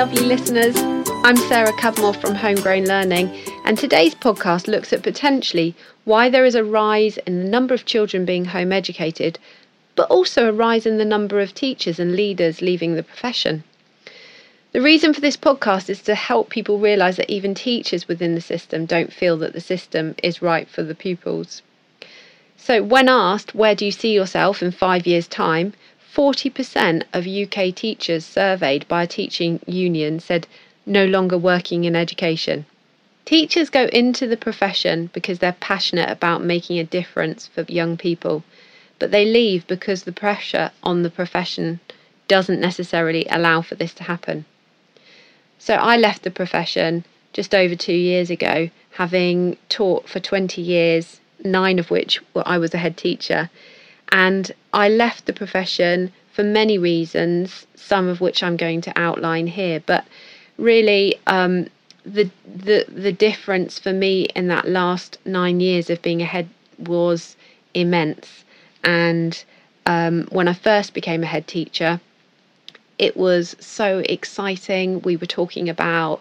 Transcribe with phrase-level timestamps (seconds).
[0.00, 0.74] lovely listeners.
[1.24, 3.28] I'm Sarah Cudmore from Homegrown Learning,
[3.66, 5.74] and today's podcast looks at potentially
[6.04, 9.38] why there is a rise in the number of children being home educated,
[9.96, 13.62] but also a rise in the number of teachers and leaders leaving the profession.
[14.72, 18.40] The reason for this podcast is to help people realise that even teachers within the
[18.40, 21.60] system don't feel that the system is right for the pupils.
[22.56, 25.74] So, when asked, where do you see yourself in five years' time?
[26.14, 30.48] 40% of UK teachers surveyed by a teaching union said
[30.84, 32.66] no longer working in education.
[33.24, 38.42] Teachers go into the profession because they're passionate about making a difference for young people,
[38.98, 41.78] but they leave because the pressure on the profession
[42.26, 44.46] doesn't necessarily allow for this to happen.
[45.58, 51.20] So I left the profession just over two years ago, having taught for 20 years,
[51.44, 53.48] nine of which I was a head teacher
[54.12, 59.46] and I left the profession for many reasons, some of which I'm going to outline
[59.46, 59.80] here.
[59.84, 60.04] But
[60.56, 61.68] really, um,
[62.04, 66.48] the the the difference for me in that last nine years of being a head
[66.78, 67.36] was
[67.74, 68.44] immense.
[68.82, 69.42] And
[69.86, 72.00] um, when I first became a head teacher,
[72.98, 75.02] it was so exciting.
[75.02, 76.20] We were talking about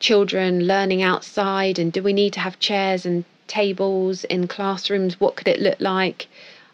[0.00, 5.18] children learning outside and do we need to have chairs and tables in classrooms?
[5.18, 6.28] What could it look like?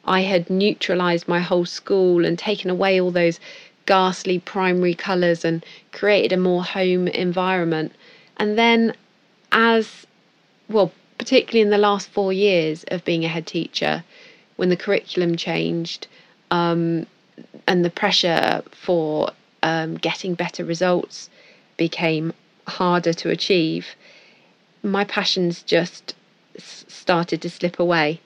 [0.06, 3.40] I had neutralized my whole school and taken away all those
[3.86, 7.92] ghastly primary colours and created a more home environment.
[8.36, 8.94] And then,
[9.52, 10.06] as
[10.68, 14.04] well, particularly in the last four years of being a head teacher,
[14.56, 16.06] when the curriculum changed
[16.50, 17.06] um,
[17.66, 19.30] and the pressure for
[19.62, 21.30] um, getting better results
[21.76, 22.32] became
[22.66, 23.86] harder to achieve,
[24.82, 26.14] my passions just
[26.58, 28.20] started to slip away.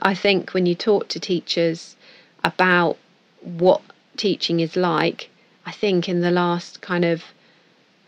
[0.00, 1.96] I think when you talk to teachers
[2.42, 2.96] about
[3.42, 3.82] what
[4.16, 5.28] teaching is like,
[5.66, 7.24] I think in the last kind of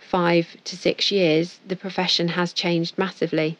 [0.00, 3.58] five to six years, the profession has changed massively.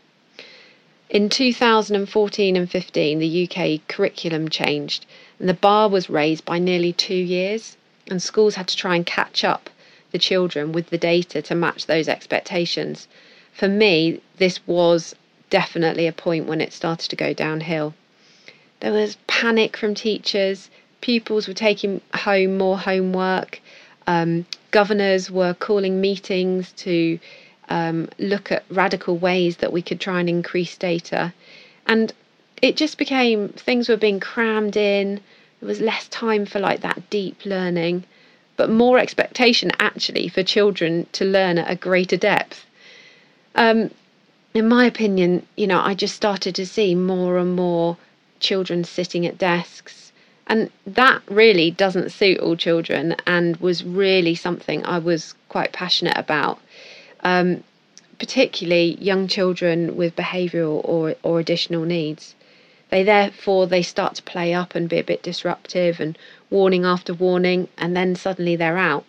[1.10, 5.04] In 2014 and 15, the UK curriculum changed
[5.38, 7.76] and the bar was raised by nearly two years,
[8.06, 9.68] and schools had to try and catch up
[10.12, 13.06] the children with the data to match those expectations.
[13.52, 15.14] For me, this was
[15.50, 17.94] definitely a point when it started to go downhill.
[18.84, 20.68] There was panic from teachers.
[21.00, 23.62] Pupils were taking home more homework.
[24.06, 27.18] Um, governors were calling meetings to
[27.70, 31.32] um, look at radical ways that we could try and increase data.
[31.86, 32.12] And
[32.60, 35.20] it just became things were being crammed in.
[35.60, 38.04] There was less time for like that deep learning,
[38.58, 42.66] but more expectation actually for children to learn at a greater depth.
[43.54, 43.92] Um,
[44.52, 47.96] in my opinion, you know, I just started to see more and more
[48.44, 50.12] children sitting at desks.
[50.46, 56.18] And that really doesn't suit all children and was really something I was quite passionate
[56.18, 56.60] about.
[57.20, 57.64] Um,
[58.18, 62.34] particularly young children with behavioural or, or additional needs.
[62.90, 66.16] They therefore they start to play up and be a bit disruptive and
[66.50, 69.04] warning after warning and then suddenly they're out.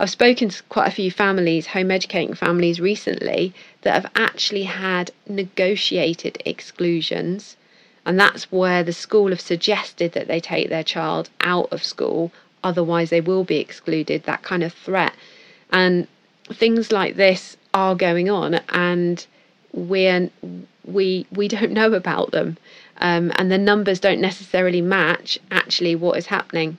[0.00, 5.12] I've spoken to quite a few families, home educating families recently, that have actually had
[5.28, 7.56] negotiated exclusions
[8.04, 12.32] and that's where the school have suggested that they take their child out of school,
[12.64, 15.12] otherwise, they will be excluded, that kind of threat.
[15.70, 16.08] And
[16.52, 19.24] things like this are going on, and
[19.72, 20.30] we're,
[20.84, 22.58] we, we don't know about them.
[22.98, 26.78] Um, and the numbers don't necessarily match actually what is happening.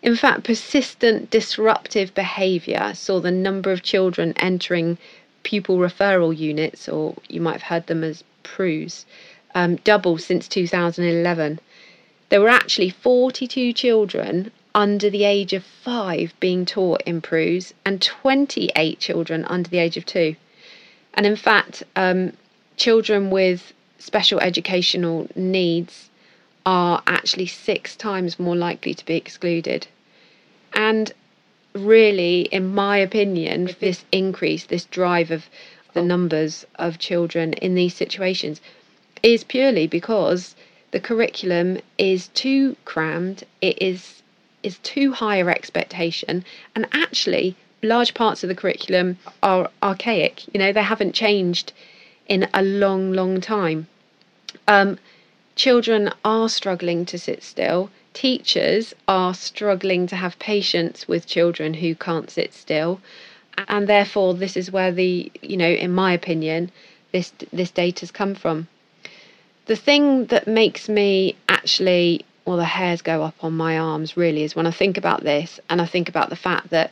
[0.00, 4.96] In fact, persistent disruptive behaviour saw the number of children entering
[5.42, 9.06] pupil referral units, or you might have heard them as PRUs,
[9.54, 11.60] um, double since 2011.
[12.28, 18.00] There were actually 42 children under the age of five being taught in PRUs and
[18.00, 20.36] 28 children under the age of two.
[21.14, 22.32] And in fact, um,
[22.76, 26.10] children with special educational needs
[26.64, 29.86] are actually six times more likely to be excluded.
[30.74, 31.12] And
[31.72, 35.48] really, in my opinion, this increase, this drive of
[35.94, 38.60] the numbers of children in these situations
[39.22, 40.54] is purely because
[40.90, 44.22] the curriculum is too crammed, it is
[44.62, 46.44] is too high a expectation,
[46.74, 50.42] and actually large parts of the curriculum are archaic.
[50.52, 51.72] You know, they haven't changed
[52.26, 53.86] in a long, long time.
[54.66, 54.98] Um,
[55.56, 57.90] children are struggling to sit still.
[58.14, 63.00] Teachers are struggling to have patience with children who can't sit still.
[63.68, 66.70] And therefore, this is where the, you know, in my opinion,
[67.12, 68.68] this this data's come from
[69.68, 74.42] the thing that makes me actually, well, the hairs go up on my arms really
[74.42, 76.90] is when I think about this and I think about the fact that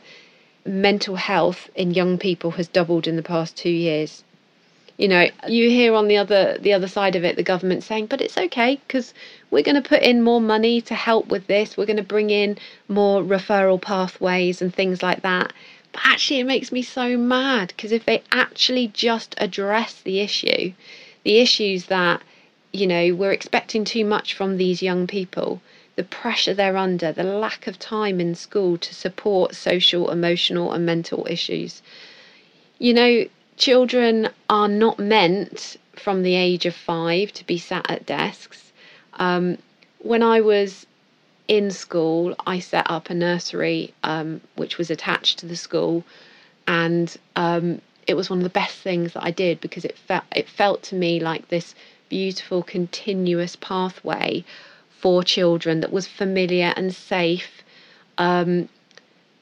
[0.63, 4.23] mental health in young people has doubled in the past two years.
[4.95, 8.07] You know, you hear on the other the other side of it the government saying,
[8.07, 9.13] "But it's okay because
[9.49, 11.77] we're going to put in more money to help with this.
[11.77, 12.57] We're going to bring in
[12.87, 15.51] more referral pathways and things like that."
[15.93, 20.73] But actually, it makes me so mad because if they actually just address the issue,
[21.23, 22.21] the issues that
[22.79, 25.61] you know we're expecting too much from these young people
[25.97, 30.85] the pressure they're under, the lack of time in school to support social, emotional, and
[30.85, 31.81] mental issues.
[32.77, 33.25] You know,
[33.57, 38.71] children are not meant from the age of five to be sat at desks.
[39.15, 39.57] Um,
[39.97, 40.85] when I was
[41.47, 46.03] in school, I set up a nursery um, which was attached to the school,
[46.67, 50.25] and um, it was one of the best things that I did because it felt
[50.35, 51.73] it felt to me like this
[52.09, 54.43] beautiful continuous pathway
[54.89, 57.63] for children that was familiar and safe.
[58.17, 58.69] Um,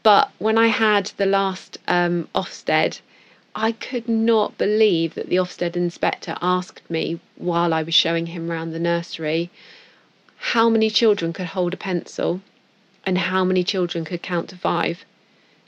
[0.03, 2.99] but when I had the last um, Ofsted,
[3.55, 8.51] I could not believe that the Ofsted inspector asked me while I was showing him
[8.51, 9.49] around the nursery
[10.37, 12.41] how many children could hold a pencil
[13.05, 15.05] and how many children could count to five.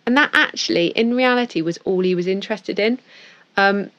[0.06, 3.00] And that actually, in reality, was all he was interested in.
[3.56, 3.92] Um,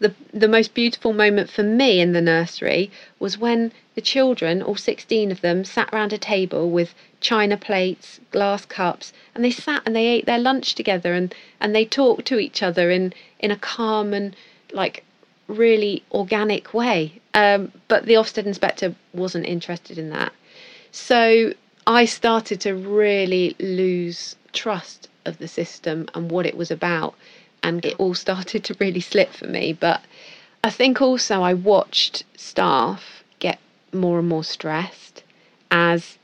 [0.00, 4.76] the the most beautiful moment for me in the nursery was when the children, all
[4.76, 9.82] 16 of them, sat round a table with china plates, glass cups, and they sat
[9.84, 13.50] and they ate their lunch together and, and they talked to each other in, in
[13.50, 14.36] a calm and
[14.72, 15.02] like
[15.48, 17.12] really organic way.
[17.34, 20.32] Um, but the Ofsted inspector wasn't interested in that.
[20.92, 21.54] So
[21.86, 27.14] I started to really lose trust of the system and what it was about
[27.62, 29.72] and it all started to really slip for me.
[29.72, 30.02] But
[30.62, 33.58] I think also I watched staff get
[33.92, 35.22] more and more stressed
[35.70, 36.18] as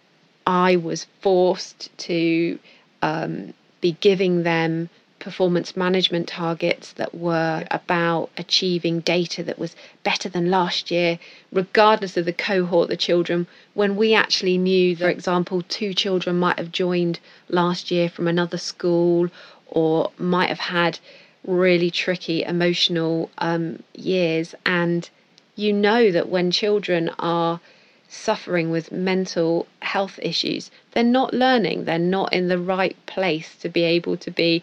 [0.46, 2.58] I was forced to
[3.02, 4.90] um, be giving them
[5.24, 11.18] performance management targets that were about achieving data that was better than last year,
[11.50, 16.58] regardless of the cohort the children, when we actually knew, for example, two children might
[16.58, 19.30] have joined last year from another school
[19.66, 20.98] or might have had
[21.44, 24.54] really tricky emotional um, years.
[24.64, 25.08] And
[25.56, 27.60] you know that when children are
[28.08, 33.68] suffering with mental health issues, they're not learning, they're not in the right place to
[33.68, 34.62] be able to be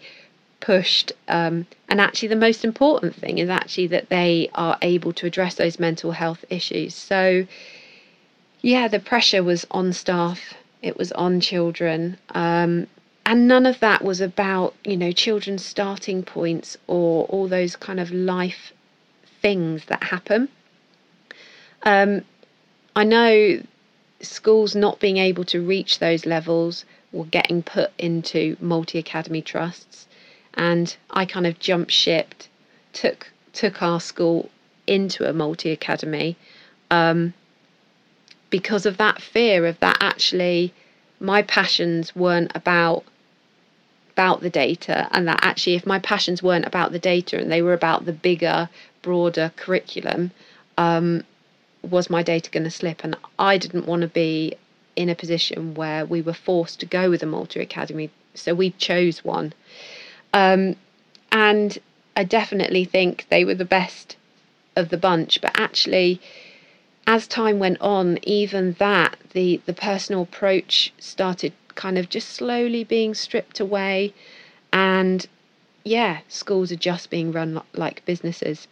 [0.60, 1.12] pushed.
[1.28, 5.56] Um, and actually, the most important thing is actually that they are able to address
[5.56, 6.94] those mental health issues.
[6.94, 7.46] So,
[8.62, 12.16] yeah, the pressure was on staff, it was on children.
[12.30, 12.86] Um,
[13.24, 18.00] and none of that was about you know children's starting points or all those kind
[18.00, 18.72] of life
[19.40, 20.48] things that happen.
[21.82, 22.22] Um,
[22.94, 23.60] i know
[24.20, 30.06] schools not being able to reach those levels were getting put into multi academy trusts.
[30.54, 32.48] And i kind of jumped shipped
[32.92, 34.50] took took our school
[34.86, 36.36] into a multi academy
[36.90, 37.34] um,
[38.50, 40.72] because of that fear of that actually
[41.20, 43.04] my passions weren't about
[44.12, 47.62] about the data and that actually if my passions weren't about the data and they
[47.62, 48.68] were about the bigger
[49.00, 50.30] broader curriculum
[50.76, 51.24] um,
[51.82, 53.02] was my data going to slip?
[53.04, 54.54] And i didn't want to be
[54.94, 58.70] in a position where we were forced to go with a multi academy so we
[58.70, 59.52] chose one.
[60.32, 60.76] Um,
[61.30, 61.78] and
[62.16, 64.16] i definitely think they were the best
[64.76, 66.20] of the bunch but actually
[67.06, 72.84] as time went on even that the the personal approach started kind of just slowly
[72.84, 74.12] being stripped away.
[74.72, 75.26] And
[75.84, 78.68] yeah, schools are just being run like businesses,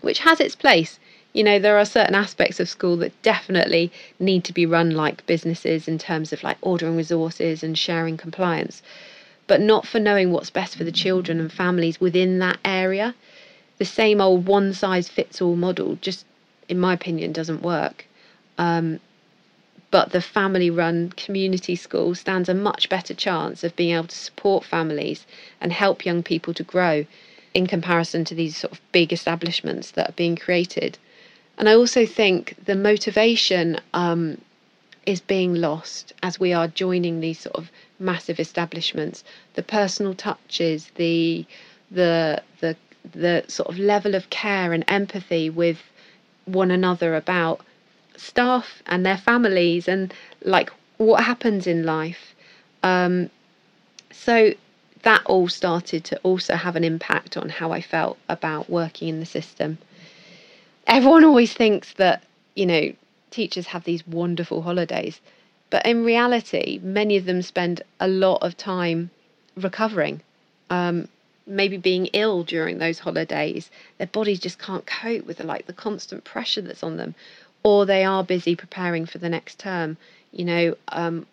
[0.00, 0.98] which has its place.
[1.32, 3.90] You know, there are certain aspects of school that definitely
[4.20, 8.82] need to be run like businesses in terms of like ordering resources and sharing compliance,
[9.46, 13.14] but not for knowing what's best for the children and families within that area.
[13.78, 16.24] The same old one size fits all model just,
[16.68, 18.06] in my opinion, doesn't work.
[18.56, 19.00] Um,
[19.94, 24.16] but the family run community school stands a much better chance of being able to
[24.28, 25.24] support families
[25.60, 27.06] and help young people to grow
[27.54, 30.98] in comparison to these sort of big establishments that are being created.
[31.56, 34.40] And I also think the motivation um,
[35.06, 37.70] is being lost as we are joining these sort of
[38.00, 39.22] massive establishments.
[39.54, 41.46] The personal touches, the
[41.92, 42.74] the the
[43.12, 45.78] the sort of level of care and empathy with
[46.46, 47.60] one another about
[48.16, 52.34] staff and their families and like what happens in life.
[52.82, 53.30] Um,
[54.10, 54.54] so
[55.02, 59.20] that all started to also have an impact on how I felt about working in
[59.20, 59.78] the system.
[60.86, 62.22] Everyone always thinks that,
[62.54, 62.92] you know,
[63.30, 65.20] teachers have these wonderful holidays,
[65.70, 69.10] but in reality, many of them spend a lot of time
[69.56, 70.20] recovering
[70.70, 71.08] um,
[71.46, 73.70] maybe being ill during those holidays.
[73.98, 77.14] Their bodies just can't cope with the, like the constant pressure that's on them,
[77.64, 79.96] or they are busy preparing for the next term.
[80.30, 81.26] You know, um,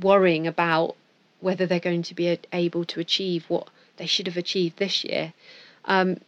[0.00, 0.96] worrying about
[1.40, 5.32] whether they're going to be able to achieve what they should have achieved this year.
[5.84, 6.18] Um,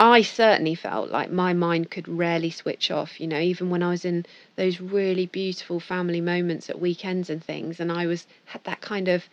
[0.00, 3.90] I certainly felt like my mind could rarely switch off, you know, even when I
[3.90, 8.62] was in those really beautiful family moments at weekends and things, and I was had
[8.64, 9.24] that kind of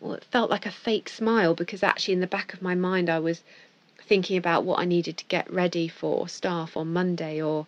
[0.00, 3.10] well, it felt like a fake smile because actually in the back of my mind
[3.10, 3.42] I was
[4.06, 7.66] thinking about what I needed to get ready for staff on Monday or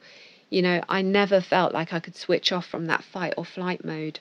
[0.52, 3.86] you know, I never felt like I could switch off from that fight or flight
[3.86, 4.20] mode.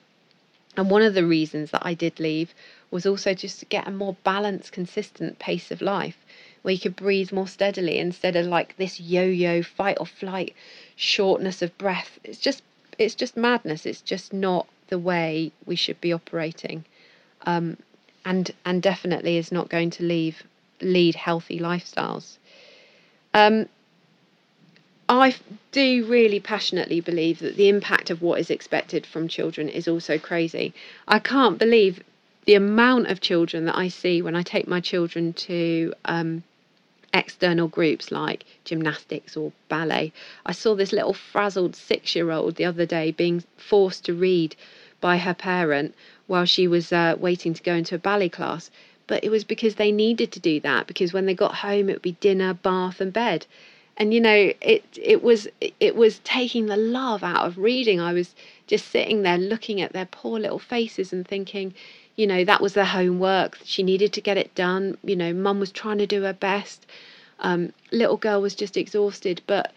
[0.78, 2.54] And one of the reasons that I did leave
[2.90, 6.16] was also just to get a more balanced, consistent pace of life
[6.62, 10.54] where you could breathe more steadily instead of like this yo-yo fight or flight
[10.96, 12.18] shortness of breath.
[12.24, 12.62] It's just
[12.98, 13.84] it's just madness.
[13.84, 16.86] It's just not the way we should be operating.
[17.42, 17.76] Um,
[18.24, 20.44] and and definitely is not going to leave
[20.80, 22.38] lead healthy lifestyles.
[23.34, 23.68] Um,
[25.20, 25.34] I
[25.72, 30.18] do really passionately believe that the impact of what is expected from children is also
[30.18, 30.72] crazy.
[31.08, 32.02] I can't believe
[32.44, 36.42] the amount of children that I see when I take my children to um,
[37.12, 40.12] external groups like gymnastics or ballet.
[40.46, 44.56] I saw this little frazzled six year old the other day being forced to read
[45.00, 45.94] by her parent
[46.26, 48.70] while she was uh, waiting to go into a ballet class.
[49.06, 51.94] But it was because they needed to do that because when they got home it
[51.94, 53.46] would be dinner, bath, and bed
[53.96, 58.00] and you know it it was it was taking the love out of reading.
[58.00, 58.34] I was
[58.66, 61.74] just sitting there looking at their poor little faces and thinking
[62.16, 63.58] you know that was their homework.
[63.64, 64.96] She needed to get it done.
[65.04, 66.86] You know mum was trying to do her best.
[67.40, 69.42] Um, little girl was just exhausted.
[69.46, 69.72] But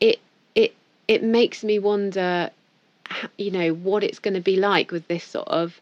[0.00, 0.20] it
[0.54, 0.74] it
[1.06, 2.50] it makes me wonder
[3.36, 5.80] you know what it's going to be like with this sort of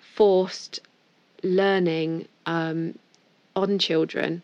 [0.00, 0.80] forced
[1.42, 2.98] learning um,
[3.56, 4.42] on children.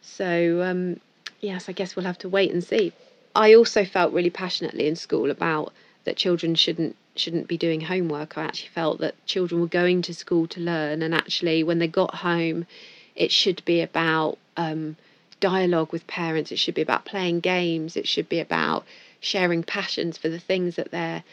[0.00, 1.00] So um,
[1.42, 2.92] yes, I guess we'll have to wait and see.
[3.34, 5.72] I also felt really passionately in school about
[6.04, 8.38] that children shouldn't shouldn't be doing homework.
[8.38, 11.88] I actually felt that children were going to school to learn, and actually, when they
[11.88, 12.66] got home,
[13.14, 14.96] it should be about um,
[15.40, 16.52] dialogue with parents.
[16.52, 17.96] It should be about playing games.
[17.96, 18.84] It should be about
[19.20, 21.24] sharing passions for the things that they're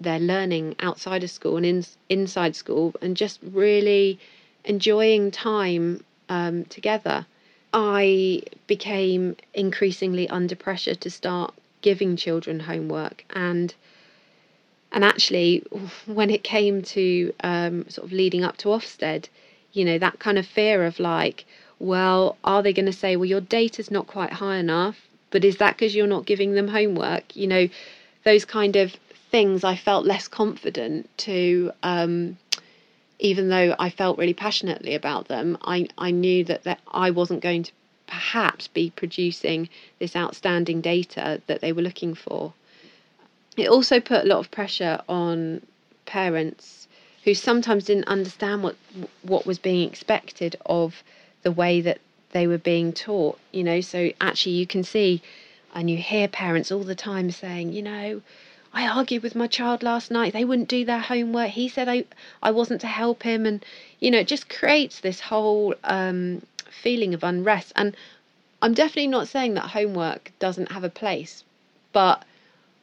[0.00, 4.18] they're learning outside of school and in, inside school, and just really
[4.64, 7.26] enjoying time um, together.
[7.72, 13.74] I became increasingly under pressure to start giving children homework and
[14.90, 15.62] and actually
[16.06, 19.28] when it came to um, sort of leading up to Ofsted,
[19.72, 21.44] you know, that kind of fear of like,
[21.78, 24.98] well, are they going to say, well, your data's not quite high enough,
[25.30, 27.36] but is that because you're not giving them homework?
[27.36, 27.68] You know,
[28.24, 28.96] those kind of
[29.30, 32.38] things I felt less confident to um,
[33.18, 37.42] even though I felt really passionately about them, I, I knew that, that I wasn't
[37.42, 37.72] going to
[38.06, 42.52] perhaps be producing this outstanding data that they were looking for.
[43.56, 45.62] It also put a lot of pressure on
[46.06, 46.88] parents
[47.24, 48.76] who sometimes didn't understand what
[49.22, 51.02] what was being expected of
[51.42, 53.38] the way that they were being taught.
[53.52, 55.20] You know, so actually you can see
[55.74, 58.22] and you hear parents all the time saying, you know,
[58.78, 60.32] I argued with my child last night.
[60.32, 61.50] They wouldn't do their homework.
[61.50, 62.04] He said I
[62.40, 63.64] I wasn't to help him, and
[63.98, 67.72] you know, it just creates this whole um, feeling of unrest.
[67.74, 67.96] And
[68.62, 71.42] I'm definitely not saying that homework doesn't have a place,
[71.92, 72.24] but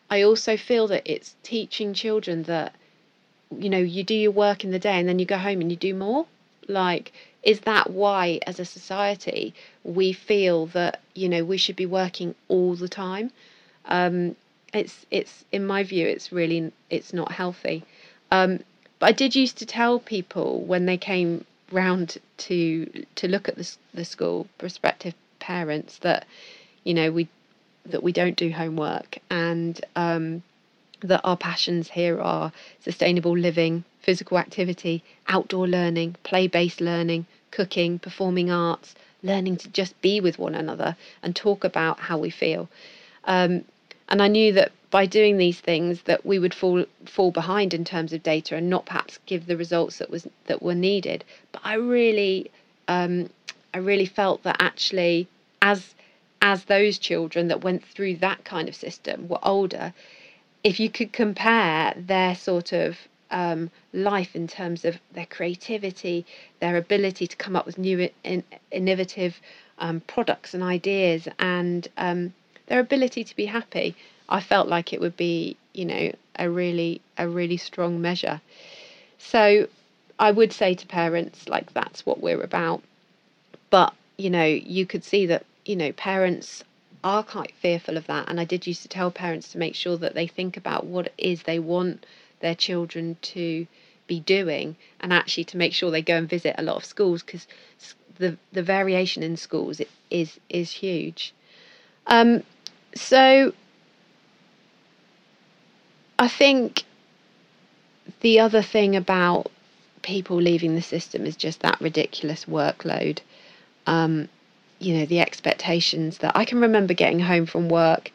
[0.09, 2.75] I also feel that it's teaching children that
[3.57, 5.71] you know you do your work in the day and then you go home and
[5.71, 6.25] you do more.
[6.67, 9.53] Like, is that why, as a society,
[9.85, 13.31] we feel that you know we should be working all the time?
[13.85, 14.35] Um,
[14.73, 17.83] it's it's in my view it's really it's not healthy
[18.31, 18.59] um,
[18.99, 23.55] but I did used to tell people when they came round to to look at
[23.55, 26.25] the the school prospective parents that
[26.83, 27.27] you know we
[27.85, 30.41] that we don't do homework and um,
[31.01, 37.99] that our passions here are sustainable living, physical activity, outdoor learning, play based learning, cooking,
[37.99, 42.67] performing arts, learning to just be with one another and talk about how we feel.
[43.25, 43.65] Um,
[44.09, 47.83] and I knew that by doing these things that we would fall fall behind in
[47.83, 51.23] terms of data and not perhaps give the results that was that were needed.
[51.51, 52.51] But I really
[52.87, 53.29] um,
[53.73, 55.27] I really felt that actually
[55.61, 55.95] as
[56.41, 59.93] as those children that went through that kind of system were older,
[60.63, 62.97] if you could compare their sort of
[63.31, 66.25] um, life in terms of their creativity,
[66.59, 69.41] their ability to come up with new in, innovative
[69.79, 72.33] um, products and ideas, and um,
[72.67, 73.95] their ability to be happy,
[74.29, 78.41] I felt like it would be, you know, a really a really strong measure.
[79.17, 79.67] So
[80.19, 82.81] I would say to parents like that's what we're about.
[83.69, 86.63] but you know, you could see that you know parents
[87.03, 88.29] are quite fearful of that.
[88.29, 91.07] And I did used to tell parents to make sure that they think about what
[91.07, 92.05] it is they want
[92.39, 93.67] their children to
[94.07, 97.23] be doing, and actually to make sure they go and visit a lot of schools
[97.23, 97.47] because
[98.17, 101.33] the the variation in schools is is huge.
[102.07, 102.43] Um,
[102.95, 103.53] so
[106.17, 106.83] I think
[108.21, 109.51] the other thing about
[110.01, 113.19] people leaving the system is just that ridiculous workload.
[113.87, 114.29] Um,
[114.79, 118.11] you know, the expectations that I can remember getting home from work.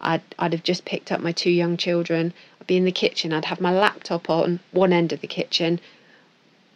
[0.00, 2.32] I'd, I'd have just picked up my two young children.
[2.60, 3.32] I'd be in the kitchen.
[3.32, 5.80] I'd have my laptop on one end of the kitchen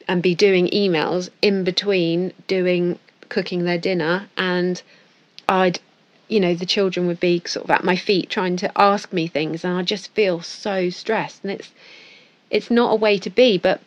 [0.09, 4.29] and be doing emails in between doing cooking their dinner.
[4.37, 4.83] And
[5.49, 5.81] I'd,
[6.33, 9.27] you know, the children would be sort of at my feet trying to ask me
[9.27, 9.65] things.
[9.65, 11.45] And I just feel so stressed.
[11.45, 11.71] And it's,
[12.51, 13.83] it's not a way to be, but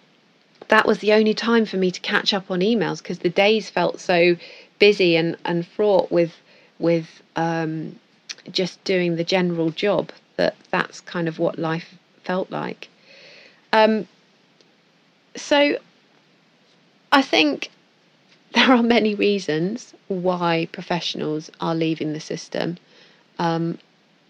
[0.68, 3.72] that was the only time for me to catch up on emails because the days
[3.72, 4.36] felt so
[4.78, 6.34] busy and, and fraught with
[6.78, 7.98] with um,
[8.52, 12.90] just doing the general job that that's kind of what life felt like.
[13.72, 14.08] Um,
[15.38, 15.78] so
[17.12, 17.70] I think
[18.56, 22.78] there are many reasons why professionals are leaving the system.
[23.38, 23.78] Um,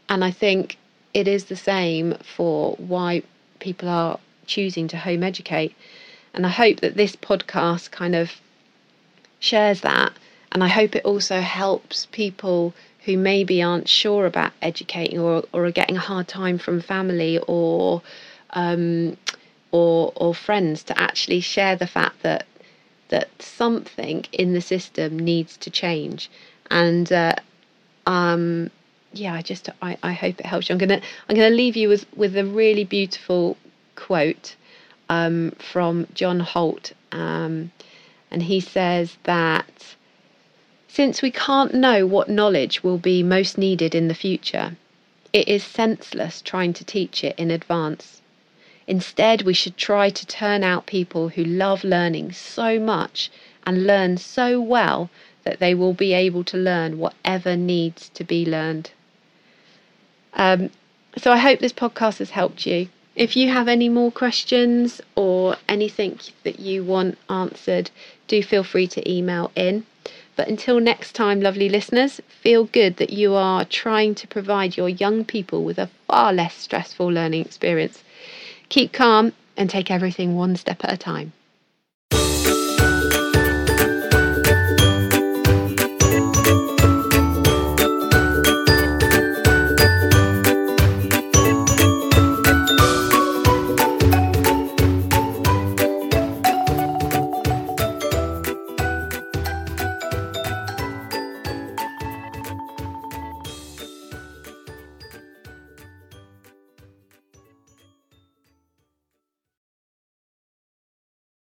[0.10, 0.78] and I think
[1.14, 3.24] it is the same for why
[3.60, 5.76] people are choosing to home educate.
[6.34, 8.32] And I hope that this podcast kind of
[9.40, 10.12] shares that.
[10.52, 12.74] And I hope it also helps people
[13.06, 17.40] who maybe aren't sure about educating or, or are getting a hard time from family
[17.48, 18.02] or
[18.52, 19.18] um,
[19.72, 22.46] or or friends to actually share the fact that
[23.10, 26.30] that something in the system needs to change.
[26.70, 27.36] And uh,
[28.06, 28.72] um,
[29.14, 30.74] yeah, I just I, I hope it helps you.
[30.74, 33.58] I'm gonna I'm gonna leave you with with a really beautiful
[33.96, 34.56] quote
[35.10, 37.72] um, from John Holt, um,
[38.32, 39.96] and he says that
[40.88, 44.78] since we can't know what knowledge will be most needed in the future,
[45.34, 48.22] it is senseless trying to teach it in advance.
[48.88, 53.32] Instead, we should try to turn out people who love learning so much
[53.66, 55.10] and learn so well
[55.44, 58.92] that they will be able to learn whatever needs to be learned.
[60.34, 60.70] Um,
[61.18, 62.90] so I hope this podcast has helped you.
[63.16, 67.90] If you have any more questions or anything that you want answered,
[68.28, 69.86] do feel free to email in.
[70.36, 74.90] But until next time, lovely listeners, feel good that you are trying to provide your
[74.90, 78.04] young people with a far less stressful learning experience.
[78.70, 81.34] Keep calm and take everything one step at a time.